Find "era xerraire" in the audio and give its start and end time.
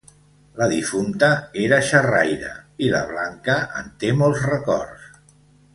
1.65-2.49